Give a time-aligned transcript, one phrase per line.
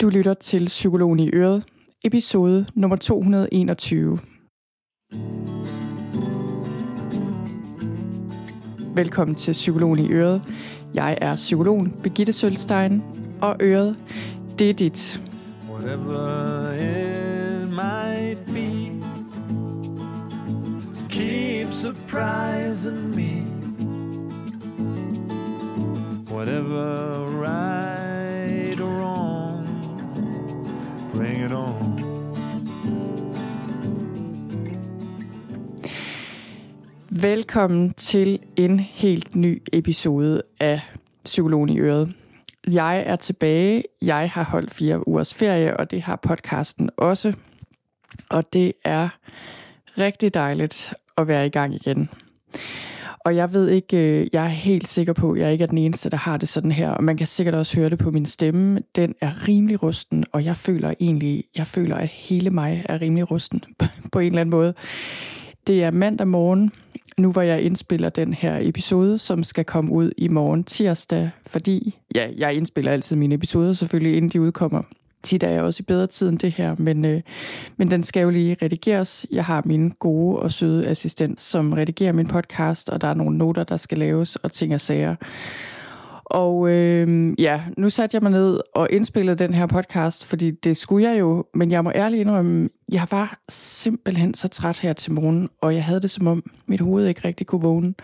[0.00, 1.64] Du lytter til Psykologen i Øret,
[2.04, 4.18] episode nummer 221.
[8.94, 10.42] Velkommen til Psykologen i Øret.
[10.94, 13.02] Jeg er psykologen Birgitte Sølstein,
[13.42, 14.04] og Øret,
[14.58, 15.20] det er dit.
[15.70, 18.90] Whatever it might be
[21.08, 23.46] Keep surprising me
[26.30, 27.89] Whatever right
[37.22, 40.80] Velkommen til en helt ny episode af
[41.24, 42.12] Psykologen i Øret.
[42.72, 43.84] Jeg er tilbage.
[44.02, 47.32] Jeg har holdt fire ugers ferie, og det har podcasten også.
[48.30, 49.08] Og det er
[49.98, 52.08] rigtig dejligt at være i gang igen.
[53.24, 55.78] Og jeg ved ikke, øh, jeg er helt sikker på, at jeg ikke er den
[55.78, 56.90] eneste, der har det sådan her.
[56.90, 58.80] Og man kan sikkert også høre det på min stemme.
[58.96, 63.30] Den er rimelig rusten, og jeg føler egentlig, jeg føler, at hele mig er rimelig
[63.30, 63.64] rusten
[64.12, 64.74] på en eller anden måde.
[65.66, 66.72] Det er mandag morgen,
[67.20, 71.98] nu hvor jeg indspiller den her episode, som skal komme ud i morgen tirsdag, fordi
[72.14, 74.82] ja, jeg indspiller altid mine episoder selvfølgelig, inden de udkommer.
[75.22, 77.20] Tit er jeg også i bedre tid end det her, men, øh,
[77.76, 79.26] men den skal jo lige redigeres.
[79.30, 83.38] Jeg har min gode og søde assistent, som redigerer min podcast, og der er nogle
[83.38, 85.16] noter, der skal laves, og ting og sager.
[86.30, 90.76] Og øh, ja, nu satte jeg mig ned og indspillede den her podcast, fordi det
[90.76, 95.12] skulle jeg jo, men jeg må ærligt indrømme, jeg var simpelthen så træt her til
[95.12, 97.94] morgen, og jeg havde det som om mit hoved ikke rigtig kunne vågne.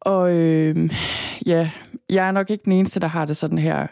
[0.00, 0.90] Og øh,
[1.46, 1.70] ja,
[2.10, 3.86] jeg er nok ikke den eneste, der har det sådan her.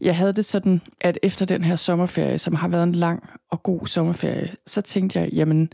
[0.00, 3.62] Jeg havde det sådan, at efter den her sommerferie, som har været en lang og
[3.62, 5.70] god sommerferie, så tænkte jeg, jamen,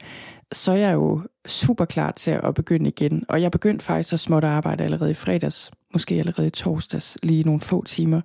[0.52, 3.24] så er jeg jo super klar til at begynde igen.
[3.28, 7.44] Og jeg begyndte faktisk at småt arbejde allerede i fredags, måske allerede i torsdags, lige
[7.44, 8.20] nogle få timer.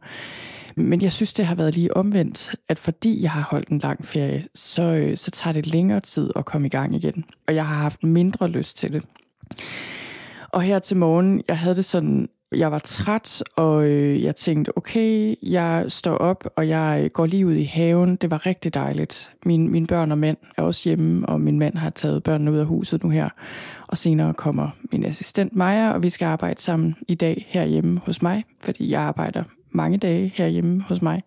[0.76, 4.06] Men jeg synes, det har været lige omvendt, at fordi jeg har holdt en lang
[4.06, 7.26] ferie, så, øh, så tager det længere tid at komme i gang igen.
[7.48, 9.04] Og jeg har haft mindre lyst til det.
[10.50, 14.78] Og her til morgen, jeg havde det sådan, jeg var træt, og øh, jeg tænkte,
[14.78, 18.16] okay, jeg står op, og jeg går lige ud i haven.
[18.16, 19.32] Det var rigtig dejligt.
[19.46, 22.58] Min, mine børn og mænd er også hjemme, og min mand har taget børnene ud
[22.58, 23.30] af huset nu her.
[23.88, 28.22] Og senere kommer min assistent Maja, og vi skal arbejde sammen i dag herhjemme hos
[28.22, 31.24] mig, fordi jeg arbejder mange dage herhjemme hos mig,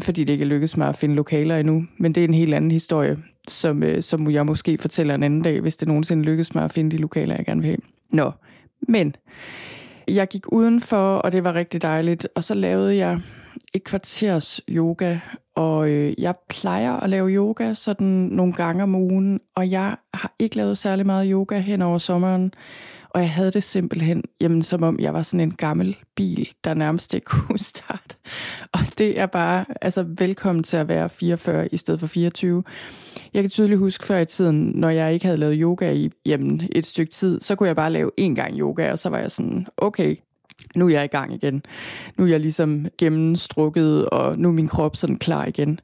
[0.00, 1.84] fordi det ikke er lykkedes mig at finde lokaler endnu.
[1.98, 3.18] Men det er en helt anden historie,
[3.48, 6.72] som, øh, som jeg måske fortæller en anden dag, hvis det nogensinde lykkes mig at
[6.72, 7.78] finde de lokaler, jeg gerne vil have.
[8.10, 8.32] Nå,
[8.88, 9.14] men
[10.08, 12.28] jeg gik udenfor, og det var rigtig dejligt.
[12.34, 13.20] Og så lavede jeg
[13.74, 15.18] et kvarters yoga,
[15.56, 20.32] og øh, jeg plejer at lave yoga sådan nogle gange om ugen, og jeg har
[20.38, 22.52] ikke lavet særlig meget yoga hen over sommeren.
[23.10, 26.74] Og jeg havde det simpelthen, jamen, som om jeg var sådan en gammel bil, der
[26.74, 28.16] nærmest ikke kunne starte.
[28.72, 32.62] Og det er bare, altså velkommen til at være 44 i stedet for 24.
[33.34, 36.62] Jeg kan tydeligt huske før i tiden, når jeg ikke havde lavet yoga i jamen,
[36.72, 39.30] et stykke tid, så kunne jeg bare lave en gang yoga, og så var jeg
[39.30, 40.16] sådan, okay,
[40.76, 41.62] nu er jeg i gang igen.
[42.16, 45.80] Nu er jeg ligesom gennemstrukket, og nu er min krop sådan klar igen.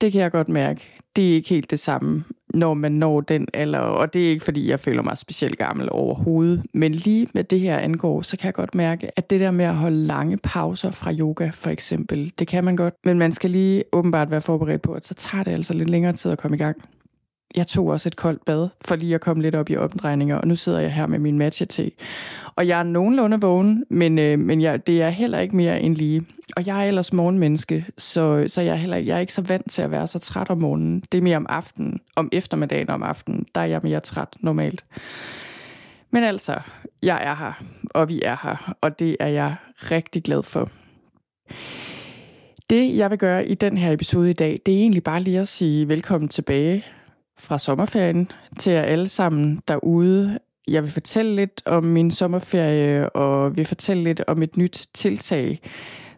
[0.00, 1.00] Det kan jeg godt mærke.
[1.16, 2.24] Det er ikke helt det samme,
[2.54, 5.88] når man når den alder, og det er ikke fordi, jeg føler mig specielt gammel
[5.92, 6.62] overhovedet.
[6.72, 9.64] Men lige med det her angår, så kan jeg godt mærke, at det der med
[9.64, 12.94] at holde lange pauser fra yoga for eksempel, det kan man godt.
[13.04, 16.12] Men man skal lige åbenbart være forberedt på, at så tager det altså lidt længere
[16.12, 16.76] tid at komme i gang
[17.56, 20.48] jeg tog også et koldt bad, for lige at komme lidt op i omdrejninger, og
[20.48, 21.90] nu sidder jeg her med min matcha te.
[22.56, 25.96] Og jeg er nogenlunde vågen, men, øh, men jeg, det er heller ikke mere end
[25.96, 26.26] lige.
[26.56, 29.70] Og jeg er ellers morgenmenneske, så, så jeg, er heller, jeg er ikke så vant
[29.70, 31.04] til at være så træt om morgenen.
[31.12, 34.84] Det er mere om aftenen, om eftermiddagen om aftenen, der er jeg mere træt normalt.
[36.10, 36.60] Men altså,
[37.02, 37.52] jeg er her,
[37.90, 39.54] og vi er her, og det er jeg
[39.90, 40.70] rigtig glad for.
[42.70, 45.40] Det, jeg vil gøre i den her episode i dag, det er egentlig bare lige
[45.40, 46.84] at sige velkommen tilbage
[47.40, 50.38] fra sommerferien til jer alle sammen derude.
[50.68, 55.60] Jeg vil fortælle lidt om min sommerferie, og vil fortælle lidt om et nyt tiltag,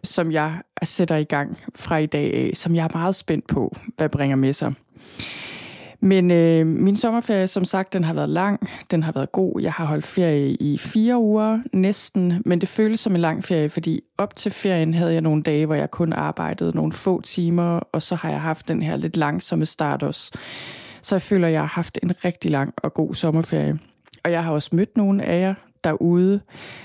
[0.03, 3.75] som jeg sætter i gang fra i dag af, som jeg er meget spændt på,
[3.97, 4.73] hvad bringer med sig.
[6.03, 9.61] Men øh, min sommerferie, som sagt, den har været lang, den har været god.
[9.61, 13.69] Jeg har holdt ferie i fire uger næsten, men det føles som en lang ferie,
[13.69, 17.79] fordi op til ferien havde jeg nogle dage, hvor jeg kun arbejdede nogle få timer,
[17.91, 20.31] og så har jeg haft den her lidt langsomme start også.
[21.03, 23.79] Så jeg føler, at jeg har haft en rigtig lang og god sommerferie.
[24.23, 25.53] Og jeg har også mødt nogle af jer
[25.83, 26.39] derude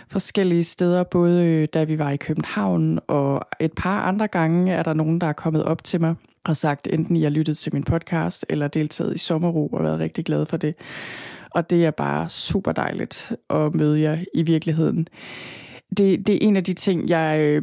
[0.09, 4.82] forskellige steder, både øh, da vi var i København, og et par andre gange er
[4.82, 7.75] der nogen, der er kommet op til mig og sagt, enten I har lyttet til
[7.75, 10.75] min podcast, eller deltaget i sommerro og været rigtig glad for det.
[11.50, 15.09] Og det er bare super dejligt at møde jer i virkeligheden.
[15.97, 17.62] det, det er en af de ting, jeg, øh,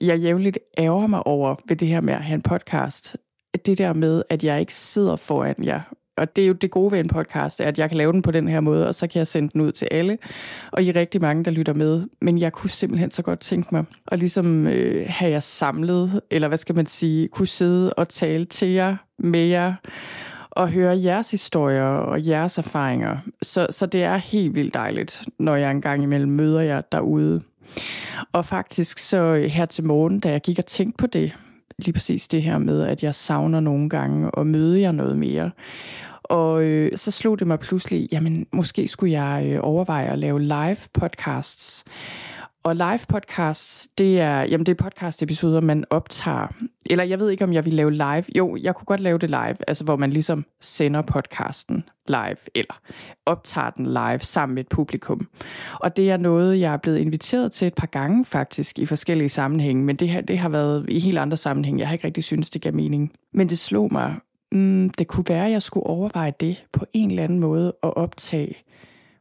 [0.00, 3.16] jeg jævnligt ærger mig over ved det her med at have en podcast.
[3.66, 5.80] Det der med, at jeg ikke sidder foran jer
[6.18, 8.30] og det er jo det gode ved en podcast, at jeg kan lave den på
[8.30, 10.18] den her måde, og så kan jeg sende den ud til alle,
[10.72, 12.06] og I er rigtig mange, der lytter med.
[12.20, 16.48] Men jeg kunne simpelthen så godt tænke mig at ligesom øh, have jer samlet, eller
[16.48, 19.74] hvad skal man sige, kunne sidde og tale til jer, med jer,
[20.50, 23.16] og høre jeres historier og jeres erfaringer.
[23.42, 27.42] Så, så det er helt vildt dejligt, når jeg engang imellem møder jer derude.
[28.32, 31.36] Og faktisk så øh, her til morgen, da jeg gik og tænkte på det,
[31.78, 35.50] lige præcis det her med, at jeg savner nogle gange og møde jer noget mere.
[36.22, 40.40] Og øh, så slog det mig pludselig, jamen måske skulle jeg øh, overveje at lave
[40.42, 41.84] live podcasts.
[42.68, 46.46] Og live podcasts, det er, jamen det er podcast episoder, man optager.
[46.86, 48.24] Eller jeg ved ikke, om jeg vil lave live.
[48.36, 52.80] Jo, jeg kunne godt lave det live, altså hvor man ligesom sender podcasten live, eller
[53.26, 55.28] optager den live sammen med et publikum.
[55.74, 59.28] Og det er noget, jeg er blevet inviteret til et par gange faktisk i forskellige
[59.28, 61.80] sammenhænge, men det, her, det har været i helt andre sammenhænge.
[61.80, 63.12] Jeg har ikke rigtig synes det gav mening.
[63.34, 64.14] Men det slog mig,
[64.52, 67.96] mm, det kunne være, at jeg skulle overveje det på en eller anden måde at
[67.96, 68.54] optage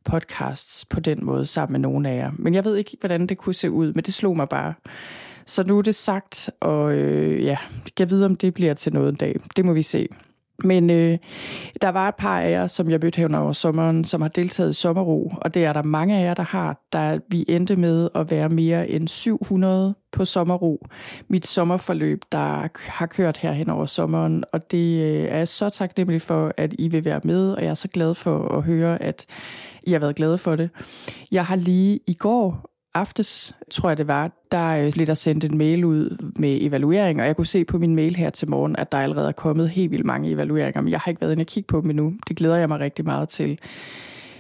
[0.07, 2.31] podcasts på den måde sammen med nogen af jer.
[2.37, 4.73] Men jeg ved ikke, hvordan det kunne se ud, men det slog mig bare.
[5.45, 7.57] Så nu er det sagt, og øh, ja,
[7.99, 9.35] jeg ved, om det bliver til noget en dag.
[9.55, 10.07] Det må vi se.
[10.63, 11.17] Men øh,
[11.81, 14.69] der var et par af jer, som jeg mødte her over sommeren, som har deltaget
[14.69, 16.81] i sommerro, og det er der mange af jer, der har.
[16.93, 20.87] Der vi endte med at være mere end 700 på sommerro.
[21.27, 25.69] Mit sommerforløb, der har kørt her hen over sommeren, og det øh, er jeg så
[25.69, 29.01] taknemmelig for, at I vil være med, og jeg er så glad for at høre,
[29.01, 29.25] at
[29.87, 30.69] i har været glade for det.
[31.31, 35.43] Jeg har lige i går aftes, tror jeg det var, der øh, blev der sendt
[35.43, 38.75] en mail ud med evaluering, og jeg kunne se på min mail her til morgen,
[38.75, 41.41] at der allerede er kommet helt vildt mange evalueringer, men jeg har ikke været inde
[41.41, 42.13] og kigge på dem endnu.
[42.27, 43.59] Det glæder jeg mig rigtig meget til.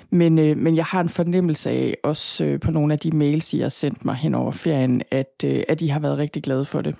[0.09, 3.53] Men, øh, men jeg har en fornemmelse af, også øh, på nogle af de mails,
[3.53, 6.65] I har sendt mig hen over ferien, at, øh, at I har været rigtig glade
[6.65, 6.95] for det.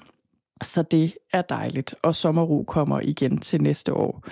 [0.61, 4.23] Så det er dejligt, og sommerro kommer igen til næste år.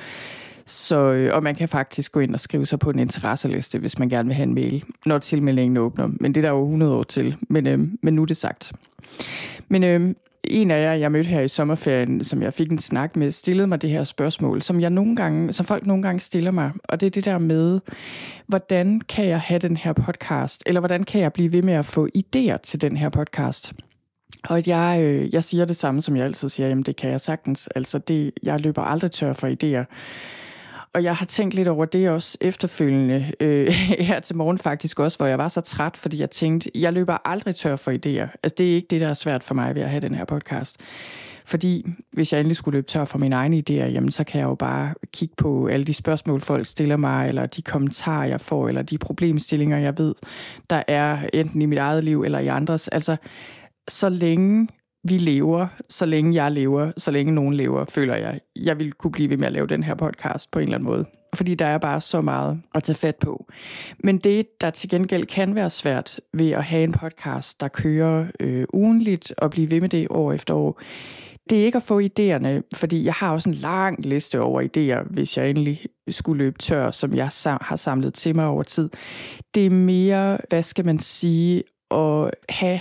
[0.68, 4.00] Så, øh, og man kan faktisk gå ind og skrive sig på en interesseliste, hvis
[4.00, 6.08] man gerne vil have en mail, når tilmeldingen åbner.
[6.20, 8.74] Men det er der jo 100 år til, men, øh, men nu er det sagt.
[9.68, 13.16] Men øh, en af jer, jeg mødte her i sommerferien, som jeg fik en snak
[13.16, 16.52] med, stillede mig det her spørgsmål, som, jeg nogle gange, som folk nogle gange stiller
[16.52, 16.72] mig.
[16.84, 17.80] Og det er det der med,
[18.48, 20.64] hvordan kan jeg have den her podcast?
[20.66, 23.74] Eller hvordan kan jeg blive ved med at få idéer til den her podcast?
[24.44, 27.22] Og jeg, øh, jeg siger det samme, som jeg altid siger, jamen det kan jeg
[27.22, 27.68] sagtens.
[27.68, 29.86] Altså det, jeg løber aldrig tør for idéer.
[30.96, 33.68] Og jeg har tænkt lidt over det også efterfølgende øh,
[34.10, 37.18] her til morgen faktisk også, hvor jeg var så træt, fordi jeg tænkte, jeg løber
[37.26, 38.38] aldrig tør for idéer.
[38.44, 40.26] Altså det er ikke det, der er svært for mig ved at have den her
[40.26, 40.78] podcast.
[41.46, 44.48] Fordi hvis jeg endelig skulle løbe tør for mine egne idéer, jamen så kan jeg
[44.48, 48.68] jo bare kigge på alle de spørgsmål, folk stiller mig, eller de kommentarer, jeg får,
[48.68, 50.16] eller de problemstillinger, jeg ved,
[50.70, 52.88] der er enten i mit eget liv eller i andres.
[52.88, 53.16] Altså,
[53.88, 54.68] så længe
[55.10, 59.12] vi lever, så længe jeg lever, så længe nogen lever, føler jeg, jeg vil kunne
[59.12, 61.06] blive ved med at lave den her podcast på en eller anden måde.
[61.36, 63.46] Fordi der er bare så meget at tage fat på.
[64.00, 68.28] Men det, der til gengæld kan være svært ved at have en podcast, der kører
[68.40, 70.81] øh, ugenligt og blive ved med det år efter år,
[71.50, 75.13] det er ikke at få idéerne, fordi jeg har også en lang liste over idéer,
[75.13, 77.30] hvis jeg endelig skulle løbe tør, som jeg
[77.62, 78.90] har samlet til mig over tid.
[79.56, 82.80] Det er mere, hvad skal man sige, at have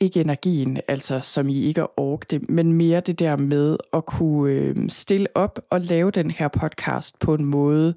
[0.00, 4.52] ikke energien, altså som I ikke orker det, men mere det der med at kunne
[4.52, 7.94] øh, stille op og lave den her podcast på en måde,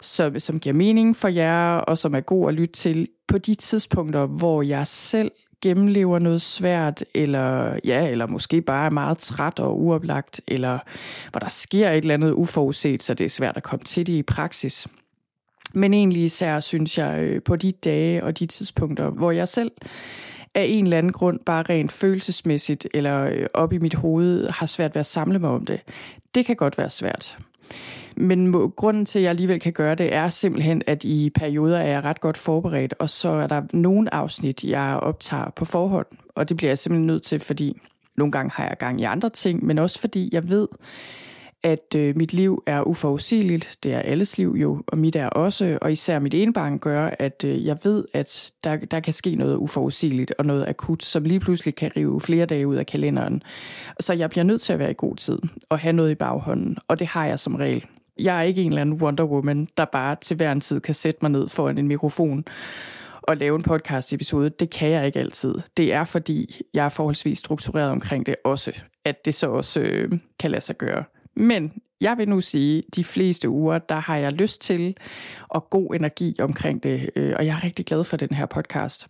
[0.00, 3.54] som, som giver mening for jer, og som er god at lytte til på de
[3.54, 5.30] tidspunkter, hvor jeg selv
[5.62, 10.78] gennemlever noget svært, eller ja, eller måske bare er meget træt og uoplagt, eller
[11.30, 14.12] hvor der sker et eller andet uforudset, så det er svært at komme til det
[14.12, 14.86] i praksis.
[15.74, 19.70] Men egentlig især synes jeg øh, på de dage og de tidspunkter, hvor jeg selv
[20.54, 24.66] af en eller anden grund bare rent følelsesmæssigt eller øh, op i mit hoved har
[24.66, 25.80] svært ved at samle mig om det.
[26.34, 27.38] Det kan godt være svært.
[28.16, 31.86] Men grunden til, at jeg alligevel kan gøre det, er simpelthen, at i perioder er
[31.86, 36.48] jeg ret godt forberedt, og så er der nogle afsnit, jeg optager på forhånd, og
[36.48, 37.80] det bliver jeg simpelthen nødt til, fordi
[38.16, 40.68] nogle gange har jeg gang i andre ting, men også fordi jeg ved,
[41.64, 43.78] at øh, mit liv er uforudsigeligt.
[43.82, 45.78] Det er alles liv jo, og mit er også.
[45.82, 49.34] Og især mit ene barn gør, at øh, jeg ved, at der, der kan ske
[49.34, 53.42] noget uforudsigeligt og noget akut, som lige pludselig kan rive flere dage ud af kalenderen.
[54.00, 56.78] Så jeg bliver nødt til at være i god tid og have noget i baghånden,
[56.88, 57.84] og det har jeg som regel.
[58.18, 60.94] Jeg er ikke en eller anden Wonder Woman, der bare til hver en tid kan
[60.94, 62.44] sætte mig ned foran en mikrofon
[63.22, 64.50] og lave en podcast episode.
[64.50, 65.54] Det kan jeg ikke altid.
[65.76, 68.72] Det er fordi, jeg er forholdsvis struktureret omkring det også,
[69.04, 71.04] at det så også øh, kan lade sig gøre.
[71.36, 74.96] Men jeg vil nu sige, de fleste uger, der har jeg lyst til
[75.48, 79.06] og god energi omkring det, øh, og jeg er rigtig glad for den her podcast.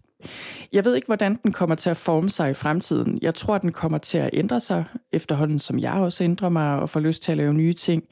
[0.72, 3.18] Jeg ved ikke, hvordan den kommer til at forme sig i fremtiden.
[3.22, 6.90] Jeg tror, den kommer til at ændre sig efterhånden, som jeg også ændrer mig og
[6.90, 8.04] får lyst til at lave nye ting.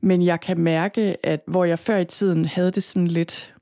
[0.00, 3.53] Men jeg kan mærke, at hvor jeg før i tiden havde det sådan lidt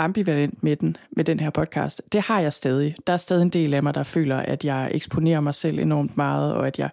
[0.00, 2.96] ambivalent med den, med den her podcast, det har jeg stadig.
[3.06, 6.16] Der er stadig en del af mig, der føler, at jeg eksponerer mig selv enormt
[6.16, 6.90] meget, og at jeg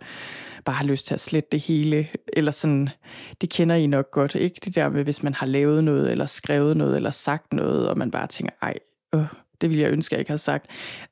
[0.66, 2.90] bare har lyst til at slette det hele, eller sådan,
[3.42, 4.60] det kender I nok godt, ikke?
[4.66, 7.98] Det der med, hvis man har lavet noget, eller skrevet noget, eller sagt noget, og
[7.98, 8.74] man bare tænker, ej,
[9.16, 9.26] øh,
[9.62, 10.66] det ville jeg ønske, jeg ikke havde sagt.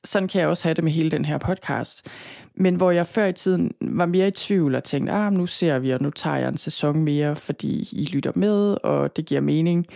[0.04, 2.06] Sådan kan jeg også have det med hele den her podcast.
[2.54, 5.78] Men hvor jeg før i tiden var mere i tvivl og tænkte, ah, nu ser
[5.78, 9.40] vi, og nu tager jeg en sæson mere, fordi I lytter med, og det giver
[9.40, 9.86] mening.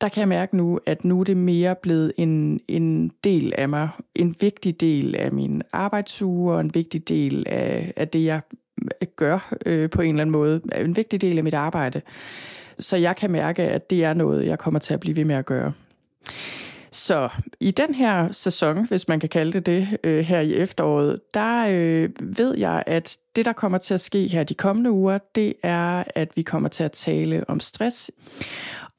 [0.00, 3.68] Der kan jeg mærke nu, at nu er det mere blevet en, en del af
[3.68, 8.40] mig, en vigtig del af min arbejdsuge, og en vigtig del af, af det, jeg
[9.02, 10.60] øh, gør øh, på en eller anden måde.
[10.76, 12.02] En vigtig del af mit arbejde.
[12.78, 15.34] Så jeg kan mærke, at det er noget, jeg kommer til at blive ved med
[15.34, 15.72] at gøre.
[16.92, 17.28] Så
[17.60, 21.66] i den her sæson, hvis man kan kalde det det, øh, her i efteråret, der
[21.70, 25.54] øh, ved jeg, at det, der kommer til at ske her de kommende uger, det
[25.62, 28.10] er, at vi kommer til at tale om stress.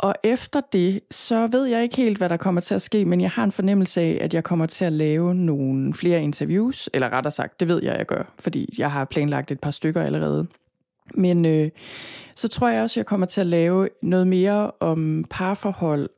[0.02, 3.22] Og efter det, så ved jeg ikke helt, hvad der kommer til at ske, men
[3.22, 7.10] jeg har en fornemmelse af, at jeg kommer til at lave nogle flere interviews, eller
[7.10, 10.48] rettere sagt, det ved jeg, jeg gør, fordi jeg har planlagt et par stykker allerede.
[11.16, 11.70] Men øh,
[12.36, 16.10] så tror jeg også, jeg kommer til at lave noget mere om parforhold,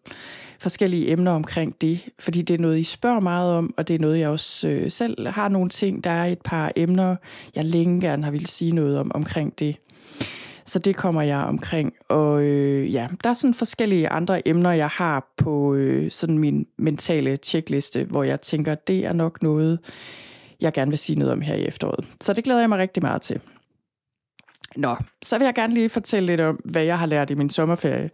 [0.59, 3.99] forskellige emner omkring det, fordi det er noget, I spørger meget om, og det er
[3.99, 6.03] noget, jeg også øh, selv har nogle ting.
[6.03, 7.15] Der er et par emner,
[7.55, 9.75] jeg længe gerne har ville sige noget om omkring det.
[10.65, 11.93] Så det kommer jeg omkring.
[12.09, 16.65] Og øh, ja, der er sådan forskellige andre emner, jeg har på øh, sådan min
[16.77, 19.79] mentale tjekliste, hvor jeg tænker, det er nok noget,
[20.61, 22.05] jeg gerne vil sige noget om her i efteråret.
[22.21, 23.39] Så det glæder jeg mig rigtig meget til.
[24.75, 27.49] Nå, så vil jeg gerne lige fortælle lidt om, hvad jeg har lært i min
[27.49, 28.09] sommerferie.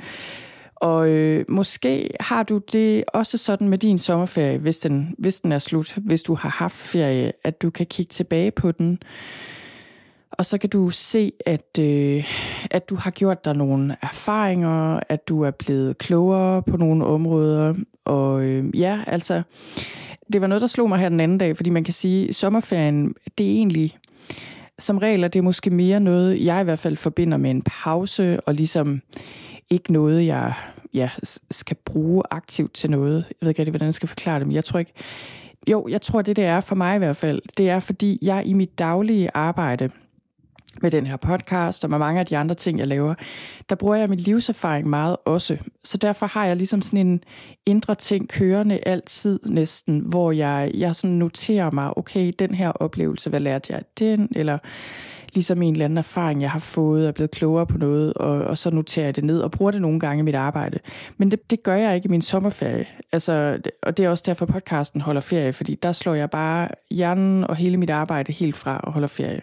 [0.75, 5.51] Og øh, måske har du det også sådan med din sommerferie, hvis den, hvis den
[5.51, 8.99] er slut, hvis du har haft ferie, at du kan kigge tilbage på den,
[10.31, 12.25] og så kan du se, at, øh,
[12.71, 17.73] at du har gjort dig nogle erfaringer, at du er blevet klogere på nogle områder.
[18.05, 19.41] Og øh, ja, altså,
[20.33, 22.35] det var noget, der slog mig her den anden dag, fordi man kan sige, at
[22.35, 23.97] sommerferien, det er egentlig,
[24.79, 28.39] som regel er det måske mere noget, jeg i hvert fald forbinder med en pause,
[28.39, 29.01] og ligesom
[29.69, 30.53] ikke noget, jeg
[30.93, 31.09] ja,
[31.51, 33.25] skal bruge aktivt til noget.
[33.29, 34.93] Jeg ved ikke rigtig, hvordan jeg skal forklare det, men jeg tror ikke...
[35.69, 38.43] Jo, jeg tror, det det er for mig i hvert fald, det er, fordi jeg
[38.45, 39.89] i mit daglige arbejde
[40.81, 43.13] med den her podcast og med mange af de andre ting, jeg laver,
[43.69, 45.57] der bruger jeg min livserfaring meget også.
[45.83, 47.23] Så derfor har jeg ligesom sådan en
[47.65, 53.29] indre ting kørende altid næsten, hvor jeg, jeg sådan noterer mig, okay, den her oplevelse,
[53.29, 54.29] hvad lærte jeg af den?
[54.35, 54.57] Eller
[55.33, 58.41] ligesom en eller anden erfaring, jeg har fået og er blevet klogere på noget, og,
[58.41, 60.79] og så noterer jeg det ned og bruger det nogle gange i mit arbejde.
[61.17, 62.85] Men det, det gør jeg ikke i min sommerferie.
[63.11, 67.43] Altså, og det er også derfor, podcasten holder ferie, fordi der slår jeg bare hjernen
[67.43, 69.41] og hele mit arbejde helt fra og holder ferie.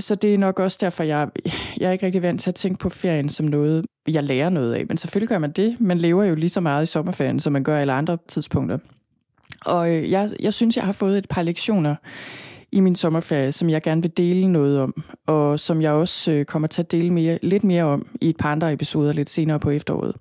[0.00, 1.28] Så det er nok også derfor, jeg,
[1.76, 4.74] jeg er ikke rigtig vant til at tænke på ferien som noget, jeg lærer noget
[4.74, 4.86] af.
[4.88, 5.76] Men selvfølgelig gør man det.
[5.80, 8.78] Man lever jo lige så meget i sommerferien, som man gør alle andre tidspunkter.
[9.64, 11.94] Og øh, jeg, jeg synes, jeg har fået et par lektioner
[12.72, 16.44] i min sommerferie, som jeg gerne vil dele noget om, og som jeg også øh,
[16.44, 19.60] kommer til at dele mere, lidt mere om i et par andre episoder lidt senere
[19.60, 20.16] på efteråret.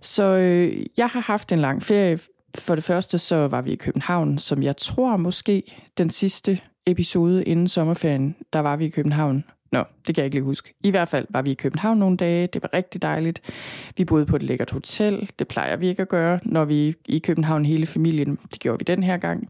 [0.00, 2.18] Så øh, jeg har haft en lang ferie.
[2.58, 5.62] For det første så var vi i København, som jeg tror måske
[5.98, 9.44] den sidste episode inden sommerferien, der var vi i København.
[9.72, 10.74] Nå, det kan jeg ikke lige huske.
[10.82, 12.46] I hvert fald var vi i København nogle dage.
[12.46, 13.40] Det var rigtig dejligt.
[13.96, 15.30] Vi boede på et lækkert hotel.
[15.38, 18.38] Det plejer vi ikke at gøre, når vi er i København hele familien.
[18.52, 19.48] Det gjorde vi den her gang.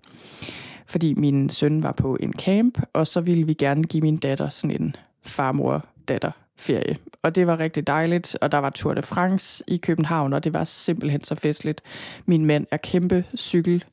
[0.87, 4.49] Fordi min søn var på en camp, og så ville vi gerne give min datter
[4.49, 6.97] sådan en farmor-datter ferie.
[7.23, 10.53] Og det var rigtig dejligt, og der var Tour de France i København, og det
[10.53, 11.83] var simpelthen så festligt.
[12.27, 13.85] Min mand er kæmpe cykel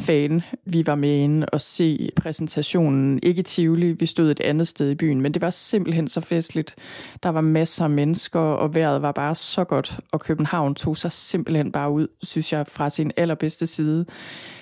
[0.00, 0.42] fan.
[0.64, 3.20] Vi var med inde og se præsentationen.
[3.22, 6.20] Ikke i Tivoli, vi stod et andet sted i byen, men det var simpelthen så
[6.20, 6.76] festligt.
[7.22, 11.12] Der var masser af mennesker, og vejret var bare så godt, og København tog sig
[11.12, 14.06] simpelthen bare ud, synes jeg, fra sin allerbedste side.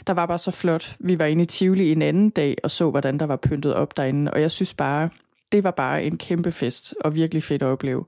[0.06, 0.96] Der var bare så flot.
[0.98, 3.96] Vi var inde i Tivoli en anden dag og så, hvordan der var pyntet op
[3.96, 5.08] derinde, og jeg synes bare,
[5.52, 8.04] det var bare en kæmpe fest, og virkelig fedt at opleve.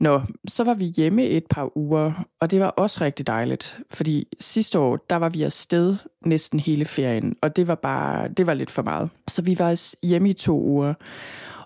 [0.00, 4.28] Nå, så var vi hjemme et par uger, og det var også rigtig dejligt, fordi
[4.40, 5.96] sidste år, der var vi afsted
[6.26, 9.10] næsten hele ferien, og det var bare, det var lidt for meget.
[9.28, 10.94] Så vi var hjemme i to uger,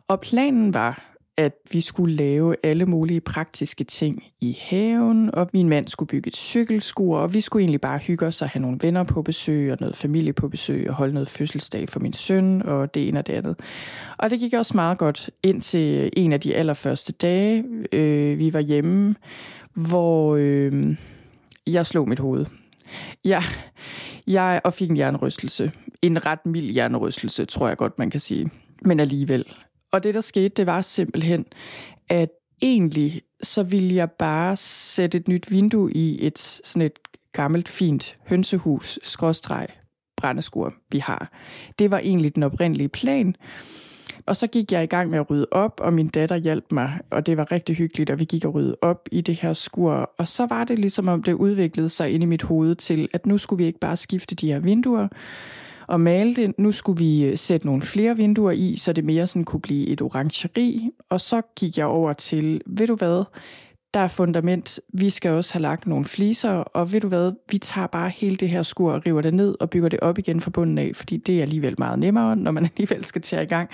[0.08, 5.68] og planen var, at vi skulle lave alle mulige praktiske ting i haven, og min
[5.68, 8.78] mand skulle bygge et cykelskur, og vi skulle egentlig bare hygge os og have nogle
[8.82, 12.62] venner på besøg, og noget familie på besøg, og holde noget fødselsdag for min søn,
[12.62, 13.56] og det ene og det andet.
[14.18, 18.52] Og det gik også meget godt ind til en af de allerførste dage, øh, vi
[18.52, 19.14] var hjemme,
[19.74, 20.96] hvor øh,
[21.66, 22.46] jeg slog mit hoved.
[23.24, 23.42] Jeg,
[24.26, 25.72] jeg og fik en hjernerystelse.
[26.02, 28.50] En ret mild hjernerystelse, tror jeg godt, man kan sige.
[28.82, 29.44] Men alligevel.
[29.92, 31.46] Og det, der skete, det var simpelthen,
[32.08, 32.30] at
[32.62, 36.98] egentlig så ville jeg bare sætte et nyt vindue i et sådan et
[37.32, 39.66] gammelt, fint hønsehus, skråstreg,
[40.16, 41.32] brændeskur, vi har.
[41.78, 43.34] Det var egentlig den oprindelige plan.
[44.26, 47.00] Og så gik jeg i gang med at rydde op, og min datter hjalp mig,
[47.10, 50.10] og det var rigtig hyggeligt, og vi gik og rydde op i det her skur.
[50.18, 53.26] Og så var det ligesom om det udviklede sig ind i mit hoved til, at
[53.26, 55.08] nu skulle vi ikke bare skifte de her vinduer
[55.88, 56.58] og male det.
[56.58, 59.88] Nu skulle vi øh, sætte nogle flere vinduer i, så det mere sådan kunne blive
[59.88, 60.90] et orangeri.
[61.10, 63.24] Og så gik jeg over til, ved du hvad,
[63.94, 67.58] der er fundament, vi skal også have lagt nogle fliser, og ved du hvad, vi
[67.58, 70.40] tager bare hele det her skur og river det ned og bygger det op igen
[70.40, 73.46] fra bunden af, fordi det er alligevel meget nemmere, når man alligevel skal tage i
[73.46, 73.70] gang.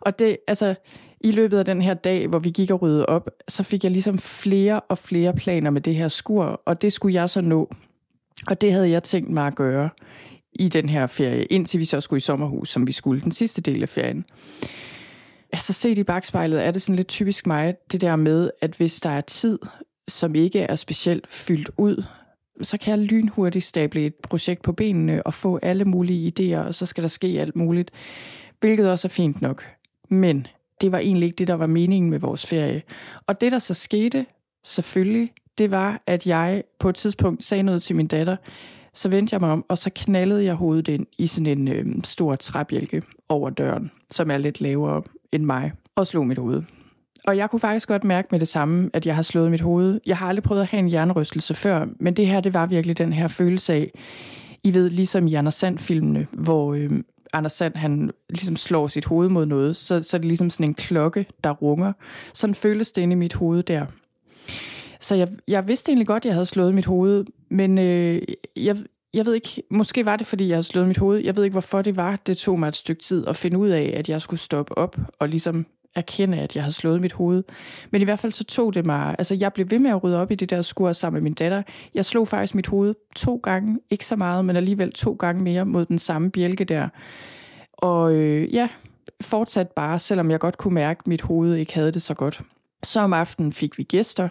[0.00, 0.74] Og det, altså,
[1.20, 3.92] i løbet af den her dag, hvor vi gik og ryddede op, så fik jeg
[3.92, 7.70] ligesom flere og flere planer med det her skur, og det skulle jeg så nå.
[8.46, 9.88] Og det havde jeg tænkt mig at gøre
[10.58, 13.62] i den her ferie, indtil vi så skulle i sommerhus, som vi skulle den sidste
[13.62, 14.24] del af ferien.
[15.52, 19.00] Altså set i bagspejlet er det sådan lidt typisk mig, det der med, at hvis
[19.00, 19.58] der er tid,
[20.08, 22.04] som ikke er specielt fyldt ud,
[22.62, 26.74] så kan jeg lynhurtigt stable et projekt på benene og få alle mulige idéer, og
[26.74, 27.90] så skal der ske alt muligt,
[28.60, 29.64] hvilket også er fint nok.
[30.08, 30.46] Men
[30.80, 32.82] det var egentlig ikke det, der var meningen med vores ferie.
[33.26, 34.26] Og det, der så skete,
[34.64, 38.36] selvfølgelig, det var, at jeg på et tidspunkt sagde noget til min datter,
[38.96, 41.86] så vendte jeg mig om, og så knaldede jeg hovedet ind i sådan en øh,
[42.04, 46.62] stor træbjælke over døren, som er lidt lavere end mig, og slog mit hoved.
[47.26, 50.00] Og jeg kunne faktisk godt mærke med det samme, at jeg har slået mit hoved.
[50.06, 52.98] Jeg har aldrig prøvet at have en hjernerystelse før, men det her, det var virkelig
[52.98, 53.90] den her følelse af,
[54.64, 56.90] I ved, ligesom i Anders Sand-filmene, hvor øh,
[57.32, 60.66] Anders Sand, han ligesom slår sit hoved mod noget, så, så er det ligesom sådan
[60.66, 61.92] en klokke, der runger.
[62.34, 63.86] Sådan føles det inde i mit hoved der.
[65.00, 68.22] Så jeg, jeg vidste egentlig godt, at jeg havde slået mit hoved, men øh,
[68.56, 68.76] jeg,
[69.14, 71.18] jeg ved ikke, måske var det, fordi jeg havde slået mit hoved.
[71.18, 72.16] Jeg ved ikke, hvorfor det var.
[72.26, 74.96] Det tog mig et stykke tid at finde ud af, at jeg skulle stoppe op
[75.18, 77.44] og ligesom erkende, at jeg havde slået mit hoved.
[77.90, 79.14] Men i hvert fald så tog det mig...
[79.18, 81.34] Altså, jeg blev ved med at rydde op i det der skur sammen med min
[81.34, 81.62] datter.
[81.94, 83.78] Jeg slog faktisk mit hoved to gange.
[83.90, 86.88] Ikke så meget, men alligevel to gange mere mod den samme bjælke der.
[87.72, 88.68] Og øh, ja,
[89.20, 92.40] fortsat bare, selvom jeg godt kunne mærke, at mit hoved ikke havde det så godt.
[92.82, 94.28] Så om aftenen fik vi gæster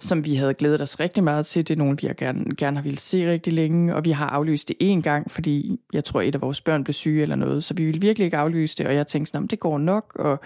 [0.00, 1.68] som vi havde glædet os rigtig meget til.
[1.68, 4.26] Det er nogen, vi har gerne, gerne har ville se rigtig længe, og vi har
[4.26, 7.64] aflyst det en gang, fordi jeg tror, et af vores børn blev syge eller noget,
[7.64, 10.40] så vi ville virkelig ikke aflyse det, og jeg tænkte sådan, det går nok, og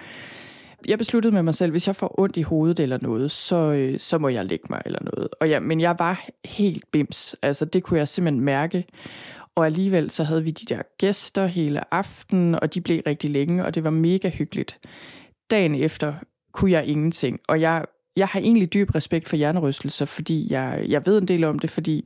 [0.89, 4.01] jeg besluttede med mig selv, hvis jeg får ondt i hovedet eller noget, så, øh,
[4.01, 5.29] så må jeg lægge mig eller noget.
[5.41, 7.37] Og ja, men jeg var helt bims.
[7.43, 8.85] Altså, det kunne jeg simpelthen mærke.
[9.55, 13.65] Og alligevel så havde vi de der gæster hele aftenen, og de blev rigtig længe,
[13.65, 14.79] og det var mega hyggeligt.
[15.51, 16.15] Dagen efter
[16.53, 17.85] kunne jeg ingenting, og jeg
[18.17, 21.71] jeg har egentlig dyb respekt for hjernerystelser, fordi jeg, jeg ved en del om det,
[21.71, 22.05] fordi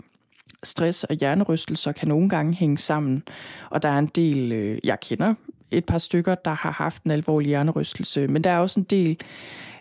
[0.63, 3.23] stress og hjernerystelser kan nogle gange hænge sammen.
[3.71, 5.35] Og der er en del, øh, jeg kender
[5.71, 9.21] et par stykker, der har haft en alvorlig hjernerystelse, men der er også en del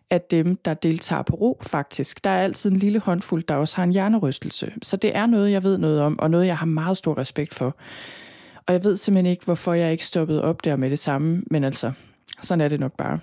[0.10, 2.24] af dem, der deltager på ro faktisk.
[2.24, 4.74] Der er altid en lille håndfuld, der også har en hjernerystelse.
[4.82, 7.54] Så det er noget, jeg ved noget om, og noget, jeg har meget stor respekt
[7.54, 7.76] for.
[8.68, 11.64] Og jeg ved simpelthen ikke, hvorfor jeg ikke stoppede op der med det samme, men
[11.64, 11.92] altså,
[12.42, 13.20] sådan er det nok bare.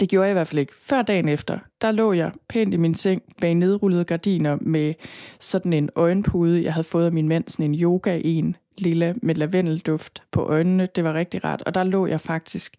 [0.00, 0.72] Det gjorde jeg i hvert fald ikke.
[0.76, 4.94] Før dagen efter, der lå jeg pænt i min seng bag nedrullede gardiner med
[5.40, 6.64] sådan en øjenpude.
[6.64, 10.88] Jeg havde fået af min mand sådan en yoga en lille med lavendelduft på øjnene.
[10.94, 11.62] Det var rigtig rart.
[11.66, 12.76] Og der lå jeg faktisk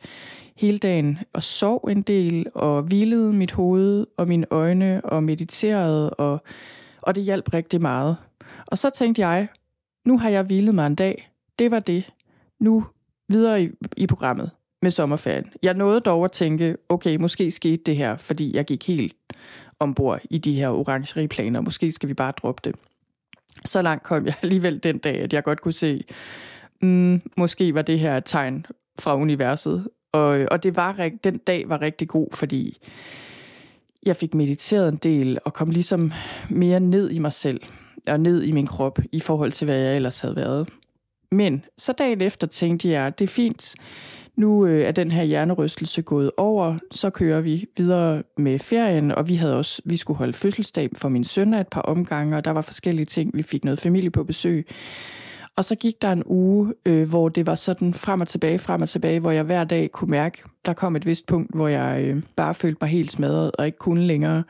[0.56, 6.10] hele dagen og sov en del og hvilede mit hoved og mine øjne og mediterede,
[6.10, 6.44] og,
[7.02, 8.18] og det hjalp rigtig meget.
[8.66, 9.48] Og så tænkte jeg,
[10.06, 11.32] nu har jeg hvilet mig en dag.
[11.60, 12.14] Det var det.
[12.60, 12.86] Nu
[13.30, 15.46] videre i, i programmet med sommerferien.
[15.64, 19.14] Jeg nåede dog at tænke, okay, måske skete det her, fordi jeg gik helt
[19.80, 21.62] ombord i de her orangeriplaner.
[21.62, 22.76] Måske skal vi bare droppe det.
[23.66, 26.04] Så langt kom jeg alligevel den dag, at jeg godt kunne se,
[26.82, 28.66] mm, måske var det her et tegn
[29.00, 29.88] fra universet.
[30.12, 32.78] Og, og det var, den dag var rigtig god, fordi
[34.06, 36.12] jeg fik mediteret en del og kom ligesom
[36.50, 37.62] mere ned i mig selv
[38.08, 40.70] og ned i min krop i forhold til, hvad jeg ellers havde været.
[41.32, 43.76] Men så dagen efter tænkte jeg, det er fint,
[44.38, 49.28] nu øh, er den her hjernerystelse gået over, så kører vi videre med ferien, og
[49.28, 52.52] vi havde også, vi skulle holde fødselsdag for min søn et par omgange, og der
[52.52, 53.32] var forskellige ting.
[53.34, 54.68] Vi fik noget familie på besøg.
[55.56, 58.82] Og så gik der en uge, øh, hvor det var sådan frem og tilbage, frem
[58.82, 62.04] og tilbage, hvor jeg hver dag kunne mærke, der kom et vist punkt, hvor jeg
[62.08, 64.44] øh, bare følte mig helt smadret og ikke kunne længere.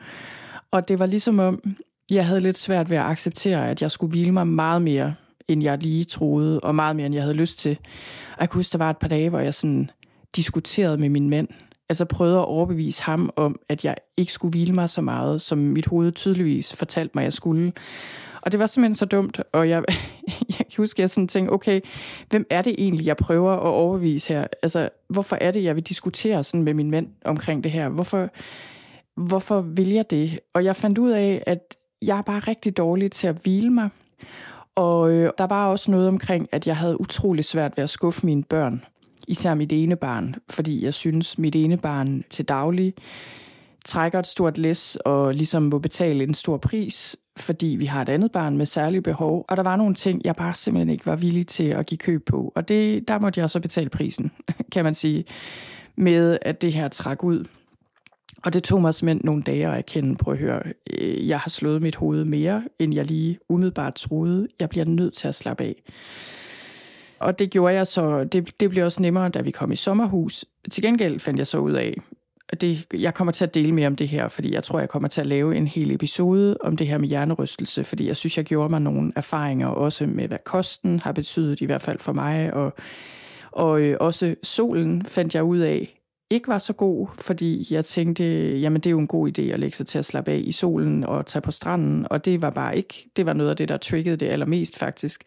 [0.70, 1.62] Og det var ligesom om,
[2.10, 5.14] jeg havde lidt svært ved at acceptere, at jeg skulle hvile mig meget mere
[5.48, 7.78] end jeg lige troede, og meget mere, end jeg havde lyst til.
[8.32, 9.90] Og jeg kan huske, der var et par dage, hvor jeg sådan
[10.36, 11.48] diskuterede med min mand,
[11.88, 15.58] altså prøvede at overbevise ham om, at jeg ikke skulle hvile mig så meget, som
[15.58, 17.72] mit hoved tydeligvis fortalte mig, at jeg skulle.
[18.42, 19.84] Og det var simpelthen så dumt, og jeg,
[20.58, 21.80] jeg kan huske, at jeg sådan tænkte, okay,
[22.28, 24.46] hvem er det egentlig, jeg prøver at overbevise her?
[24.62, 27.88] Altså, hvorfor er det, jeg vil diskutere sådan med min mand omkring det her?
[27.88, 28.28] Hvorfor,
[29.16, 30.40] hvorfor vil jeg det?
[30.54, 33.90] Og jeg fandt ud af, at jeg er bare rigtig dårlig til at hvile mig.
[34.78, 38.26] Og øh, der var også noget omkring, at jeg havde utrolig svært ved at skuffe
[38.26, 38.84] mine børn.
[39.28, 42.94] Især mit ene barn, fordi jeg synes, mit ene barn til daglig
[43.84, 48.08] trækker et stort læs og ligesom må betale en stor pris, fordi vi har et
[48.08, 49.44] andet barn med særlige behov.
[49.48, 52.26] Og der var nogle ting, jeg bare simpelthen ikke var villig til at give køb
[52.26, 52.52] på.
[52.54, 54.32] Og det, der måtte jeg så betale prisen,
[54.72, 55.24] kan man sige,
[55.96, 57.44] med at det her træk ud.
[58.44, 61.50] Og det tog mig simpelthen nogle dage at erkende, prøv at høre, øh, jeg har
[61.50, 64.48] slået mit hoved mere, end jeg lige umiddelbart troede.
[64.60, 65.82] Jeg bliver nødt til at slappe af.
[67.18, 70.44] Og det gjorde jeg så, det, det blev også nemmere, da vi kom i sommerhus.
[70.70, 71.94] Til gengæld fandt jeg så ud af,
[72.48, 74.88] at det, jeg kommer til at dele mere om det her, fordi jeg tror, jeg
[74.88, 78.36] kommer til at lave en hel episode om det her med hjernerystelse, fordi jeg synes,
[78.36, 82.12] jeg gjorde mig nogle erfaringer også med, hvad kosten har betydet, i hvert fald for
[82.12, 82.74] mig, og,
[83.52, 85.97] og øh, også solen fandt jeg ud af,
[86.30, 88.24] ikke var så god, fordi jeg tænkte,
[88.58, 90.52] jamen det er jo en god idé at lægge sig til at slappe af i
[90.52, 93.68] solen og tage på stranden, og det var bare ikke, det var noget af det,
[93.68, 95.24] der triggede det allermest faktisk.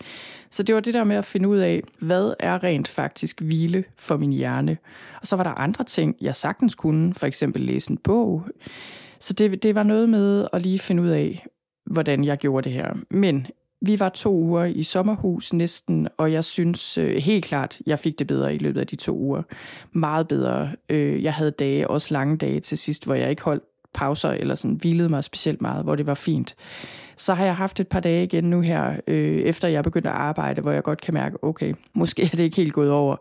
[0.50, 3.84] Så det var det der med at finde ud af, hvad er rent faktisk hvile
[3.98, 4.78] for min hjerne.
[5.22, 8.46] Og så var der andre ting, jeg sagtens kunne, for eksempel læse en bog.
[9.20, 11.46] Så det, det var noget med at lige finde ud af,
[11.86, 12.94] hvordan jeg gjorde det her.
[13.10, 13.48] Men
[13.82, 18.20] vi var to uger i sommerhus næsten, og jeg synes øh, helt klart, jeg fik
[18.20, 19.44] det bedre i løbet af de to uger.
[19.92, 20.72] Meget bedre.
[20.90, 23.64] Øh, jeg havde dage, også lange dage til sidst, hvor jeg ikke holdt
[23.94, 26.56] pauser eller sådan hvilede mig specielt meget, hvor det var fint.
[27.18, 30.16] Så har jeg haft et par dage igen nu her, øh, efter jeg begyndte at
[30.16, 33.16] arbejde, hvor jeg godt kan mærke, okay, måske er det ikke helt gået over.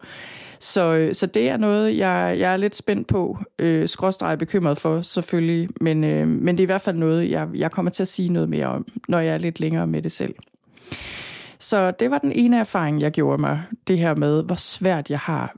[0.60, 4.78] Så, øh, så det er noget, jeg, jeg er lidt spændt på, øh, skråstreget bekymret
[4.78, 8.02] for selvfølgelig, men, øh, men det er i hvert fald noget, jeg, jeg kommer til
[8.02, 10.34] at sige noget mere om, når jeg er lidt længere med det selv.
[11.58, 13.62] Så det var den ene erfaring, jeg gjorde mig.
[13.88, 15.54] Det her med, hvor svært jeg har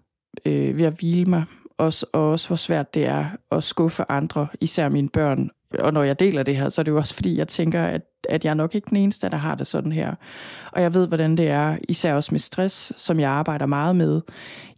[0.46, 1.44] øh, ved at hvile mig.
[1.78, 5.50] Også, og også, hvor svært det er at skuffe andre, især mine børn.
[5.78, 8.02] Og når jeg deler det her, så er det jo også fordi, jeg tænker, at,
[8.28, 10.14] at jeg er nok ikke den eneste, der har det sådan her.
[10.72, 14.20] Og jeg ved, hvordan det er, især også med stress, som jeg arbejder meget med.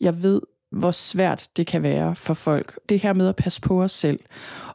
[0.01, 0.41] Jeg ved,
[0.73, 2.79] hvor svært det kan være for folk.
[2.89, 4.21] Det her med at passe på os selv,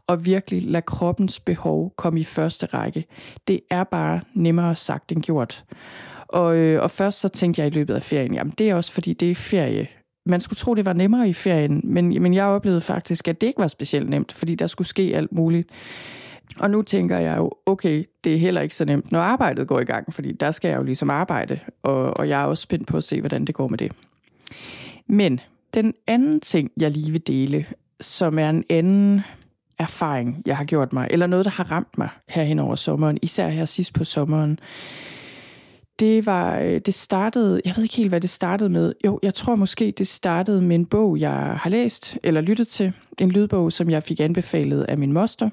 [0.10, 3.06] og virkelig lade kroppens behov komme i første række,
[3.48, 5.63] det er bare nemmere sagt end gjort.
[6.28, 8.91] Og, øh, og først så tænkte jeg i løbet af ferien, jamen det er også
[8.91, 9.88] fordi det er ferie.
[10.26, 13.48] Man skulle tro, det var nemmere i ferien, men, men jeg oplevede faktisk, at det
[13.48, 15.69] ikke var specielt nemt, fordi der skulle ske alt muligt.
[16.60, 19.80] Og nu tænker jeg jo, okay, det er heller ikke så nemt, når arbejdet går
[19.80, 22.88] i gang, fordi der skal jeg jo ligesom arbejde, og, og jeg er også spændt
[22.88, 23.91] på at se, hvordan det går med det.
[25.08, 25.39] Men
[25.74, 27.65] den anden ting, jeg lige vil dele,
[28.02, 29.22] som er en anden
[29.79, 33.17] erfaring, jeg har gjort mig, eller noget, der har ramt mig her hen over sommeren,
[33.21, 34.59] især her sidst på sommeren,
[35.99, 38.93] det var, øh, det startede, jeg ved ikke helt, hvad det startede med.
[39.05, 42.93] Jo, jeg tror måske, det startede med en bog, jeg har læst eller lyttet til.
[43.19, 45.49] En lydbog, som jeg fik anbefalet af min moster,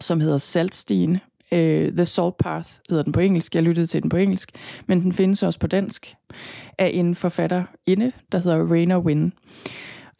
[0.00, 1.18] som hedder Saltstien.
[1.52, 3.54] Uh, øh, The Salt Path hedder den på engelsk.
[3.54, 4.50] Jeg lyttede til den på engelsk,
[4.86, 6.14] men den findes også på dansk
[6.78, 9.32] af en forfatter inde, der hedder Rainer Wynne,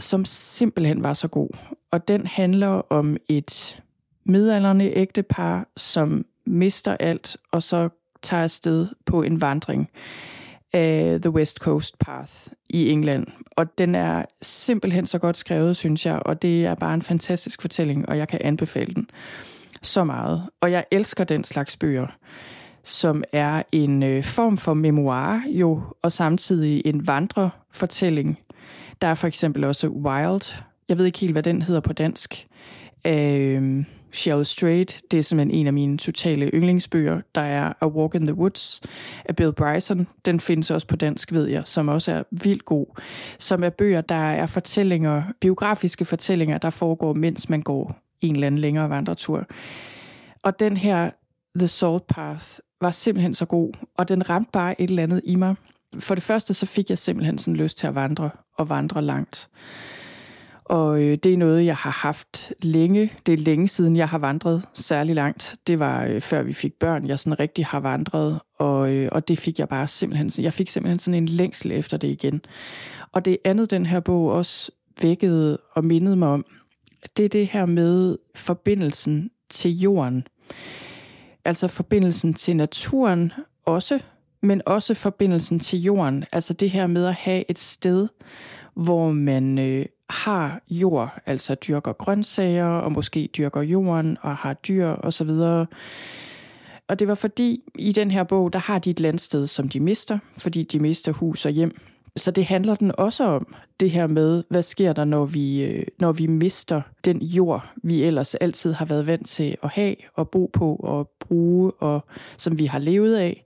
[0.01, 1.49] som simpelthen var så god.
[1.97, 3.83] Og den handler om et
[4.25, 7.89] midalderne ægtepar, som mister alt, og så
[8.23, 9.91] tager afsted på en vandring
[10.73, 12.33] af The West Coast Path
[12.69, 13.27] i England.
[13.57, 17.61] Og den er simpelthen så godt skrevet, synes jeg, og det er bare en fantastisk
[17.61, 19.11] fortælling, og jeg kan anbefale den
[19.83, 20.43] så meget.
[20.61, 22.07] Og jeg elsker den slags bøger,
[22.83, 28.39] som er en øh, form for memoir jo, og samtidig en vandrefortælling.
[29.03, 30.66] Der er for eksempel også Wild.
[30.89, 32.47] Jeg ved ikke helt, hvad den hedder på dansk.
[33.07, 37.21] Øh, Cheryl Strait, det er simpelthen en af mine totale yndlingsbøger.
[37.35, 38.81] Der er A Walk in the Woods
[39.25, 40.07] af Bill Bryson.
[40.25, 42.87] Den findes også på dansk, ved jeg, som også er vildt god.
[43.39, 48.47] Som er bøger, der er fortællinger, biografiske fortællinger, der foregår, mens man går en eller
[48.47, 49.47] anden længere vandretur.
[50.43, 51.11] Og den her
[51.59, 52.47] The Salt Path
[52.81, 55.55] var simpelthen så god, og den ramte bare et eller andet i mig.
[55.99, 59.49] For det første, så fik jeg simpelthen sådan lyst til at vandre, og vandre langt.
[60.69, 63.13] Og øh, det er noget, jeg har haft længe.
[63.27, 65.57] Det er længe siden, jeg har vandret særlig langt.
[65.67, 68.41] Det var øh, før vi fik børn, jeg sådan rigtig har vandret.
[68.59, 71.97] Og, øh, og det fik jeg bare simpelthen, jeg fik simpelthen sådan en længsel efter
[71.97, 72.41] det igen.
[73.13, 74.71] Og det andet, den her bog også
[75.03, 76.45] vækkede og mindede mig om,
[77.17, 80.27] det er det her med forbindelsen til jorden.
[81.45, 83.33] Altså forbindelsen til naturen
[83.67, 84.01] også,
[84.43, 86.25] men også forbindelsen til jorden.
[86.33, 88.09] Altså det her med at have et sted,
[88.75, 94.87] hvor man øh, har jord, altså dyrker grøntsager, og måske dyrker jorden, og har dyr
[94.87, 95.31] osv.,
[96.89, 99.81] Og det var fordi, i den her bog, der har de et landsted, som de
[99.81, 101.77] mister, fordi de mister hus og hjem.
[102.17, 105.87] Så det handler den også om, det her med, hvad sker der, når vi, øh,
[105.99, 110.31] når vi mister den jord, vi ellers altid har været vant til at have og
[110.31, 112.05] bo på og bruge, og
[112.37, 113.45] som vi har levet af.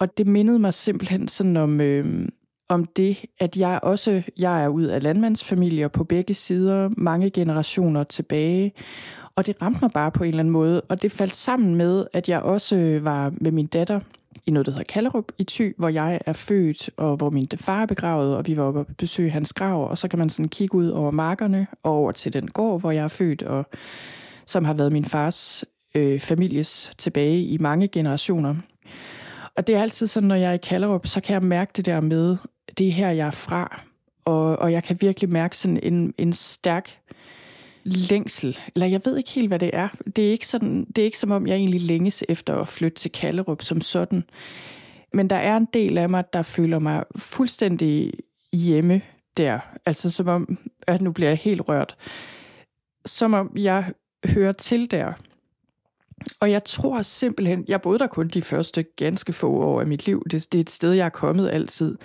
[0.00, 2.28] Og det mindede mig simpelthen sådan om, øh,
[2.70, 8.04] om det, at jeg også jeg er ud af landmandsfamilier på begge sider, mange generationer
[8.04, 8.72] tilbage,
[9.36, 12.06] og det ramte mig bare på en eller anden måde, og det faldt sammen med,
[12.12, 14.00] at jeg også var med min datter
[14.46, 17.82] i noget, der hedder Kallerup i Thy, hvor jeg er født, og hvor min far
[17.82, 20.48] er begravet, og vi var oppe og besøge hans grav, og så kan man sådan
[20.48, 23.66] kigge ud over markerne og over til den gård, hvor jeg er født, og
[24.46, 28.54] som har været min fars øh, families tilbage i mange generationer.
[29.56, 31.86] Og det er altid sådan, når jeg er i Kallerup, så kan jeg mærke det
[31.86, 32.36] der med,
[32.78, 33.82] det er her, jeg er fra.
[34.24, 36.98] Og, og jeg kan virkelig mærke sådan en, en stærk
[37.84, 39.88] længsel, eller jeg ved ikke helt, hvad det er.
[40.16, 42.98] Det er ikke, sådan, det er ikke som om, jeg egentlig længes efter at flytte
[42.98, 44.24] til Kallerup som sådan.
[45.12, 48.12] Men der er en del af mig, der føler mig fuldstændig
[48.52, 49.02] hjemme
[49.36, 49.58] der.
[49.86, 51.96] Altså som om, at nu bliver jeg helt rørt.
[53.06, 53.92] Som om jeg
[54.26, 55.12] hører til der.
[56.40, 60.06] Og jeg tror simpelthen, jeg boede der kun de første ganske få år af mit
[60.06, 60.24] liv.
[60.30, 61.98] Det, det er et sted, jeg er kommet altid.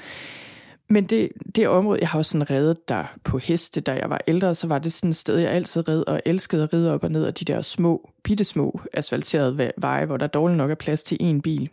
[0.87, 4.21] Men det, det område, jeg har også sådan reddet der på heste, da jeg var
[4.27, 7.03] ældre, så var det sådan et sted, jeg altid red og elskede at ride op
[7.03, 11.03] og ned af de der små, bittesmå asfalterede veje, hvor der dårligt nok er plads
[11.03, 11.69] til én bil.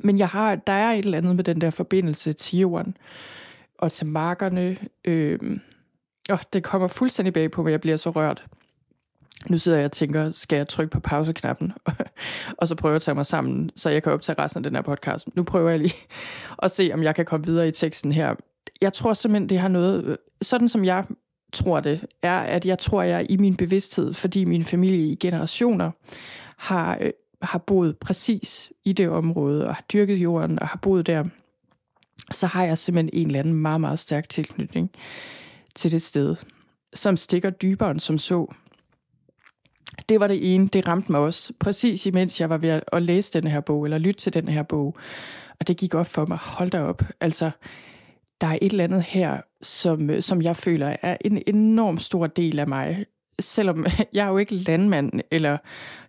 [0.00, 2.96] Men jeg har, der er et eller andet med den der forbindelse til jorden
[3.78, 4.76] og til markerne.
[5.04, 5.58] Øh,
[6.28, 8.44] og det kommer fuldstændig bag på at jeg bliver så rørt.
[9.48, 11.72] Nu sidder jeg og tænker, skal jeg trykke på pauseknappen,
[12.58, 14.82] og så prøve at tage mig sammen, så jeg kan optage resten af den her
[14.82, 15.36] podcast.
[15.36, 15.94] Nu prøver jeg lige
[16.62, 18.34] at se, om jeg kan komme videre i teksten her.
[18.80, 21.04] Jeg tror simpelthen, det har noget, sådan som jeg
[21.52, 25.90] tror det, er, at jeg tror, jeg i min bevidsthed, fordi min familie i generationer
[26.56, 27.10] har, øh,
[27.42, 31.24] har boet præcis i det område, og har dyrket jorden, og har boet der,
[32.32, 34.90] så har jeg simpelthen en eller anden meget, meget stærk tilknytning
[35.74, 36.36] til det sted,
[36.94, 38.54] som stikker dybere end som så.
[40.08, 43.32] Det var det ene, det ramte mig også, præcis imens jeg var ved at læse
[43.32, 44.96] den her bog, eller lytte til den her bog.
[45.60, 47.02] Og det gik op for mig, hold da op.
[47.20, 47.50] Altså,
[48.40, 52.58] der er et eller andet her, som, som jeg føler er en enorm stor del
[52.58, 53.04] af mig.
[53.40, 55.56] Selvom jeg er jo ikke landmand, eller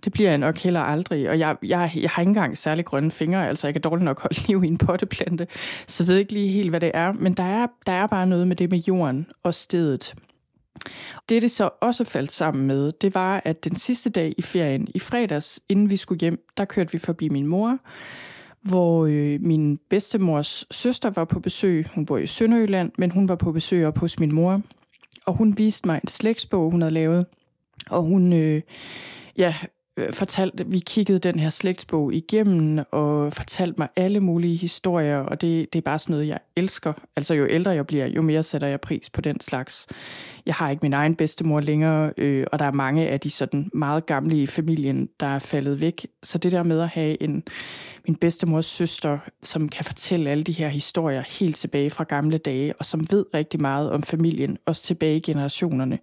[0.04, 1.30] det bliver jeg nok heller aldrig.
[1.30, 4.22] Og jeg, jeg, jeg har ikke engang særlig grønne fingre, altså jeg kan dårligt nok
[4.22, 5.48] holde liv i en potteplante.
[5.88, 7.12] Så jeg ved ikke lige helt, hvad det er.
[7.12, 10.16] Men der er, der er bare noget med det med jorden og stedet.
[11.30, 14.88] Det, det så også faldt sammen med, det var, at den sidste dag i ferien,
[14.96, 17.78] i fredags, inden vi skulle hjem, der kørte vi forbi min mor,
[18.62, 21.86] hvor øh, min bedstemors søster var på besøg.
[21.96, 24.62] Hun bor i Sønderjylland, men hun var på besøg op hos min mor.
[25.26, 27.26] Og hun viste mig en slægtsbog, hun havde lavet.
[27.90, 28.62] Og hun, øh,
[29.38, 29.56] ja,
[29.98, 35.42] Øh, fortalte, vi kiggede den her slægtsbog igennem og fortalte mig alle mulige historier, og
[35.42, 36.94] det, det er bare sådan noget, jeg elsker.
[37.16, 39.88] Altså jo ældre jeg bliver, jo mere sætter jeg pris på den slags.
[40.46, 43.70] Jeg har ikke min egen bedstemor længere, øh, og der er mange af de sådan
[43.74, 46.08] meget gamle i familien, der er faldet væk.
[46.24, 47.44] Så det der med at have en,
[48.08, 52.74] min bedstemors søster, som kan fortælle alle de her historier helt tilbage fra gamle dage,
[52.80, 56.00] og som ved rigtig meget om familien, også tilbage i generationerne.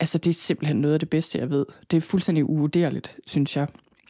[0.00, 1.66] Altså det er simpelthen noget af det bedste, jeg ved.
[1.90, 3.66] Det er fuldstændig uvurderligt, synes jeg,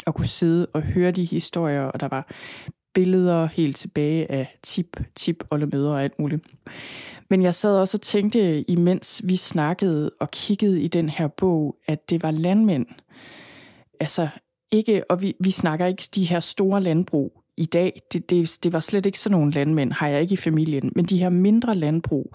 [0.07, 2.29] at kunne sidde og høre de historier, og der var
[2.95, 6.43] billeder helt tilbage af tip, tip, oldemøder og alt muligt.
[7.31, 11.77] Men jeg sad også og tænkte, imens vi snakkede og kiggede i den her bog,
[11.87, 12.87] at det var landmænd.
[14.01, 14.29] Altså
[14.73, 18.03] ikke, og vi, vi snakker ikke de her store landbrug i dag.
[18.13, 20.93] Det, det, det var slet ikke sådan nogle landmænd, har jeg ikke i familien.
[20.95, 22.35] Men de her mindre landbrug,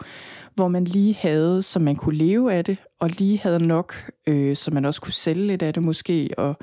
[0.55, 4.55] hvor man lige havde, så man kunne leve af det, og lige havde nok, øh,
[4.55, 6.29] så man også kunne sælge lidt af det måske.
[6.37, 6.55] Og,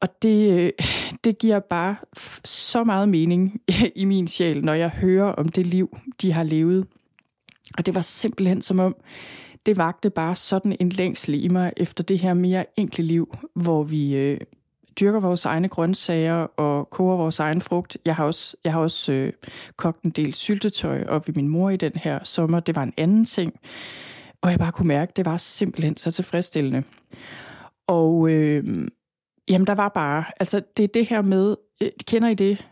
[0.00, 0.72] og det, øh,
[1.24, 1.96] det giver bare
[2.44, 3.60] så meget mening
[3.94, 6.86] i min sjæl, når jeg hører om det liv, de har levet.
[7.78, 8.96] Og det var simpelthen som om,
[9.66, 13.82] det vagte bare sådan en længsel i mig efter det her mere enkle liv, hvor
[13.82, 14.40] vi øh,
[15.00, 17.98] dyrker vores egne grøntsager og koger vores egen frugt.
[18.04, 19.32] Jeg har også, jeg har også øh,
[19.76, 22.60] kogt en del syltetøj op i min mor i den her sommer.
[22.60, 23.52] Det var en anden ting.
[24.42, 26.82] Og jeg bare kunne mærke, at det var simpelthen så tilfredsstillende.
[27.86, 28.88] Og øh,
[29.48, 32.68] jamen, der var bare, altså det er det her med, øh, kender I det?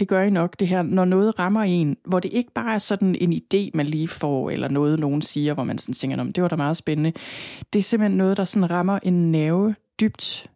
[0.00, 2.78] det gør I nok, det her, når noget rammer en, hvor det ikke bare er
[2.78, 6.42] sådan en idé, man lige får, eller noget, nogen siger, hvor man sådan tænker, det
[6.42, 7.12] var da meget spændende.
[7.72, 10.50] Det er simpelthen noget, der sådan rammer en nerve dybt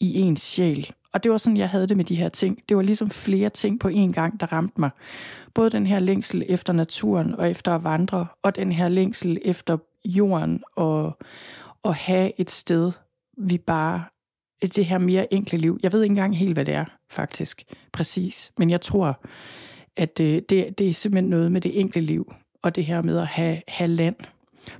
[0.00, 0.90] i ens sjæl.
[1.12, 2.62] Og det var sådan, jeg havde det med de her ting.
[2.68, 4.90] Det var ligesom flere ting på én gang, der ramte mig.
[5.54, 9.76] Både den her længsel efter naturen og efter at vandre, og den her længsel efter
[10.04, 11.18] jorden og
[11.84, 12.92] at have et sted,
[13.36, 14.04] vi bare
[14.62, 15.78] det her mere enkle liv.
[15.82, 18.52] Jeg ved ikke engang helt, hvad det er, faktisk, præcis.
[18.58, 19.20] Men jeg tror,
[19.96, 23.18] at øh, det, det er simpelthen noget med det enkle liv, og det her med
[23.18, 24.16] at have, have land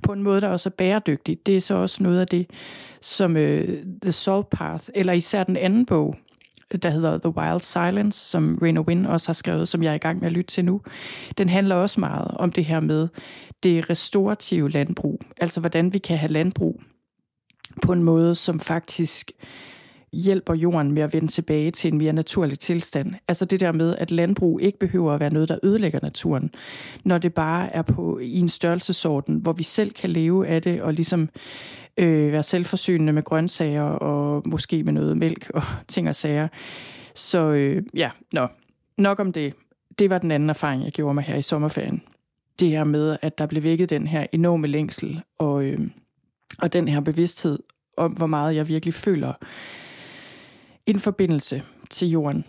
[0.03, 1.37] på en måde, der også er bæredygtig.
[1.45, 2.49] Det er så også noget af det,
[3.01, 3.67] som øh,
[4.01, 6.15] The Salt Path, eller især den anden bog,
[6.83, 9.97] der hedder The Wild Silence, som Rena Wynn også har skrevet, som jeg er i
[9.97, 10.81] gang med at lytte til nu.
[11.37, 13.07] Den handler også meget om det her med
[13.63, 15.21] det restaurative landbrug.
[15.41, 16.81] Altså hvordan vi kan have landbrug
[17.81, 19.31] på en måde, som faktisk
[20.15, 23.13] hjælper jorden med at vende tilbage til en mere naturlig tilstand.
[23.27, 26.51] Altså det der med, at landbrug ikke behøver at være noget, der ødelægger naturen,
[27.03, 30.81] når det bare er på i en størrelsesorden, hvor vi selv kan leve af det
[30.81, 31.29] og ligesom
[31.97, 36.47] øh, være selvforsynende med grøntsager og måske med noget mælk og ting og sager.
[37.15, 38.47] Så øh, ja, nå,
[38.97, 39.53] nok om det.
[39.99, 42.01] Det var den anden erfaring, jeg gjorde mig her i sommerferien.
[42.59, 45.79] Det her med, at der blev vækket den her enorme længsel og, øh,
[46.59, 47.59] og den her bevidsthed
[47.97, 49.33] om, hvor meget jeg virkelig føler
[50.85, 52.45] en forbindelse til jorden.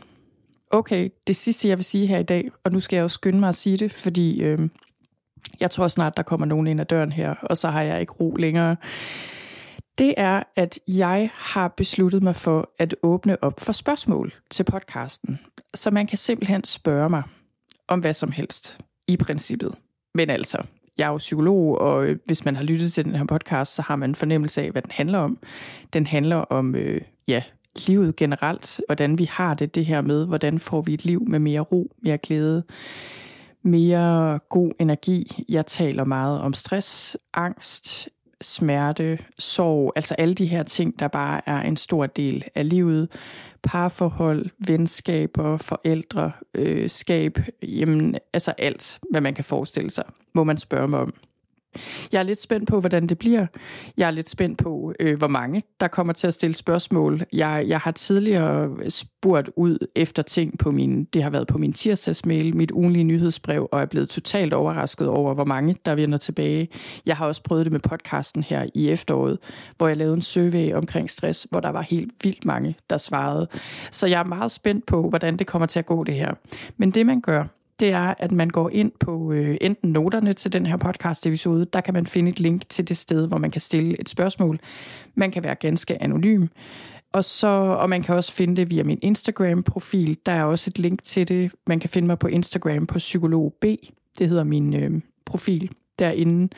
[0.70, 3.40] Okay, det sidste jeg vil sige her i dag, og nu skal jeg jo skynde
[3.40, 4.68] mig at sige det, fordi øh,
[5.60, 8.12] jeg tror snart, der kommer nogen ind ad døren her, og så har jeg ikke
[8.12, 8.76] ro længere.
[9.98, 15.40] Det er, at jeg har besluttet mig for at åbne op for spørgsmål til podcasten,
[15.74, 17.22] så man kan simpelthen spørge mig
[17.88, 19.74] om hvad som helst, i princippet.
[20.14, 20.62] Men altså,
[20.98, 23.82] jeg er jo psykolog, og øh, hvis man har lyttet til den her podcast, så
[23.82, 25.38] har man en fornemmelse af, hvad den handler om.
[25.92, 27.42] Den handler om, øh, ja,
[27.88, 31.38] livet generelt, hvordan vi har det, det her med, hvordan får vi et liv med
[31.38, 32.62] mere ro, mere glæde,
[33.62, 35.44] mere god energi.
[35.48, 38.08] Jeg taler meget om stress, angst,
[38.40, 43.08] smerte, sorg, altså alle de her ting, der bare er en stor del af livet.
[43.62, 50.58] Parforhold, venskaber, forældre, øh, skab, jamen, altså alt, hvad man kan forestille sig, må man
[50.58, 51.14] spørge mig om.
[52.12, 53.46] Jeg er lidt spændt på, hvordan det bliver.
[53.96, 57.22] Jeg er lidt spændt på, øh, hvor mange der kommer til at stille spørgsmål.
[57.32, 61.72] Jeg, jeg har tidligere spurgt ud efter ting på min, det har været på min
[61.72, 66.68] tirsdagsmail, mit ugenlige nyhedsbrev, og er blevet totalt overrasket over, hvor mange der vender tilbage.
[67.06, 69.38] Jeg har også prøvet det med podcasten her i efteråret,
[69.76, 73.48] hvor jeg lavede en survey omkring stress, hvor der var helt vildt mange, der svarede.
[73.90, 76.34] Så jeg er meget spændt på, hvordan det kommer til at gå det her.
[76.76, 77.44] Men det man gør,
[77.80, 81.80] det er, at man går ind på øh, enten noterne til den her podcast-episode, der
[81.80, 84.60] kan man finde et link til det sted, hvor man kan stille et spørgsmål.
[85.14, 86.46] Man kan være ganske anonym.
[87.12, 90.18] Og, så, og man kan også finde det via min Instagram-profil.
[90.26, 91.52] Der er også et link til det.
[91.66, 93.64] Man kan finde mig på Instagram på psykolog B.
[94.18, 96.48] Det hedder min øh, profil derinde.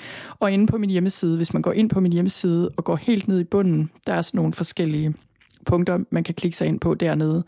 [0.41, 3.29] Og inde på min hjemmeside, hvis man går ind på min hjemmeside og går helt
[3.29, 5.15] ned i bunden, der er sådan nogle forskellige
[5.67, 7.45] punkter, man kan klikke sig ind på dernede.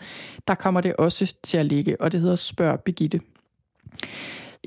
[0.49, 3.21] Der kommer det også til at ligge, og det hedder Spørg Begitte.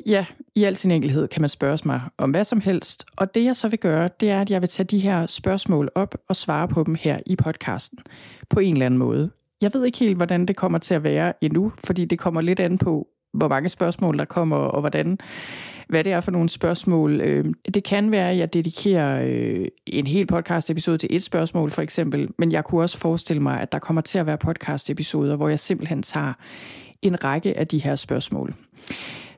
[0.05, 3.43] Ja, i al sin enkelhed kan man spørge mig om hvad som helst, og det
[3.43, 6.35] jeg så vil gøre, det er, at jeg vil tage de her spørgsmål op og
[6.35, 7.99] svare på dem her i podcasten
[8.49, 9.31] på en eller anden måde.
[9.61, 12.59] Jeg ved ikke helt, hvordan det kommer til at være endnu, fordi det kommer lidt
[12.59, 15.17] an på, hvor mange spørgsmål der kommer, og hvordan,
[15.89, 17.21] hvad det er for nogle spørgsmål.
[17.21, 21.81] Øhm, det kan være, at jeg dedikerer øh, en hel podcast-episode til et spørgsmål, for
[21.81, 25.49] eksempel, men jeg kunne også forestille mig, at der kommer til at være podcast-episoder, hvor
[25.49, 26.33] jeg simpelthen tager
[27.03, 28.55] en række af de her spørgsmål.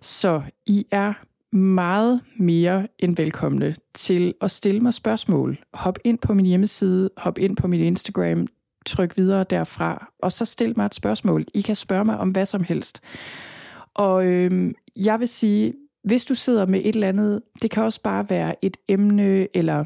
[0.01, 1.13] Så I er
[1.55, 5.57] meget mere end velkomne til at stille mig spørgsmål.
[5.73, 8.47] Hop ind på min hjemmeside, hop ind på min Instagram,
[8.85, 11.45] tryk videre derfra, og så stil mig et spørgsmål.
[11.53, 13.01] I kan spørge mig om hvad som helst.
[13.93, 15.73] Og øhm, jeg vil sige,
[16.03, 19.85] hvis du sidder med et eller andet, det kan også bare være et emne, eller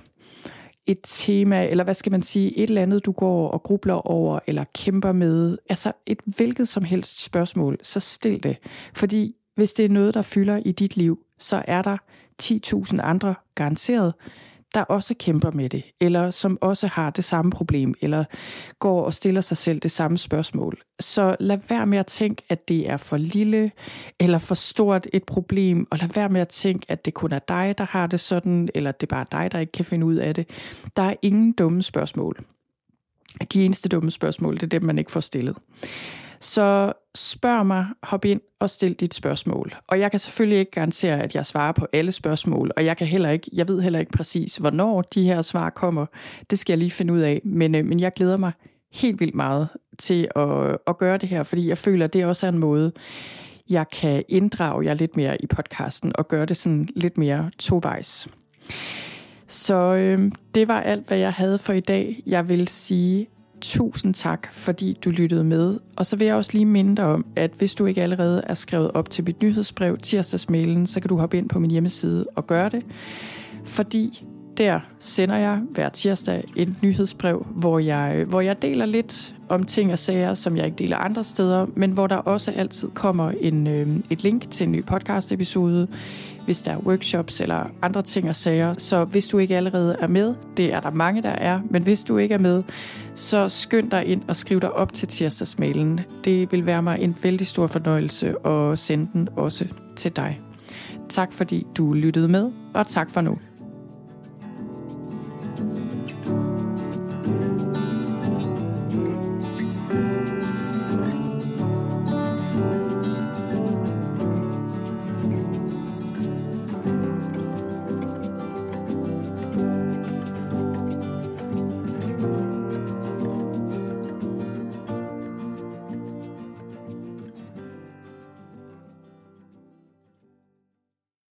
[0.91, 4.39] et tema, eller hvad skal man sige, et eller andet, du går og grubler over,
[4.47, 8.57] eller kæmper med, altså et hvilket som helst spørgsmål, så stil det.
[8.93, 11.97] Fordi hvis det er noget, der fylder i dit liv, så er der
[12.41, 14.13] 10.000 andre garanteret,
[14.73, 18.23] der også kæmper med det, eller som også har det samme problem, eller
[18.79, 20.81] går og stiller sig selv det samme spørgsmål.
[20.99, 23.71] Så lad være med at tænke, at det er for lille
[24.19, 27.39] eller for stort et problem, og lad være med at tænke, at det kun er
[27.39, 30.15] dig, der har det sådan, eller det er bare dig, der ikke kan finde ud
[30.15, 30.49] af det.
[30.97, 32.39] Der er ingen dumme spørgsmål.
[33.53, 35.57] De eneste dumme spørgsmål, det er dem, man ikke får stillet.
[36.39, 39.75] Så spørg mig, hop ind og stil dit spørgsmål.
[39.87, 43.07] Og jeg kan selvfølgelig ikke garantere, at jeg svarer på alle spørgsmål, og jeg kan
[43.07, 46.05] heller ikke, jeg ved heller ikke præcis, hvornår de her svar kommer.
[46.49, 48.51] Det skal jeg lige finde ud af, men, øh, men jeg glæder mig
[48.93, 49.67] helt vildt meget
[49.97, 52.91] til at, at gøre det her, fordi jeg føler, at det også er en måde,
[53.69, 58.27] jeg kan inddrage jer lidt mere i podcasten og gøre det sådan lidt mere tovejs.
[59.47, 62.23] Så øh, det var alt, hvad jeg havde for i dag.
[62.25, 63.27] Jeg vil sige
[63.61, 65.79] Tusind tak, fordi du lyttede med.
[65.95, 68.53] Og så vil jeg også lige minde dig om, at hvis du ikke allerede er
[68.53, 72.47] skrevet op til mit nyhedsbrev tirsdagsmailen, så kan du hoppe ind på min hjemmeside og
[72.47, 72.83] gøre det.
[73.65, 74.23] Fordi
[74.59, 79.91] Der sender jeg hver tirsdag et nyhedsbrev, hvor jeg, hvor jeg deler lidt om ting
[79.91, 83.67] og sager, som jeg ikke deler andre steder, men hvor der også altid kommer en,
[83.67, 85.87] øh, et link til en ny podcast-episode,
[86.49, 88.73] hvis der er workshops eller andre ting og sager.
[88.77, 92.03] Så hvis du ikke allerede er med, det er der mange, der er, men hvis
[92.03, 92.63] du ikke er med,
[93.15, 95.99] så skynd dig ind og skriv dig op til tirsdagsmailen.
[96.23, 100.41] Det vil være mig en vældig stor fornøjelse at sende den også til dig.
[101.09, 103.37] Tak fordi du lyttede med, og tak for nu.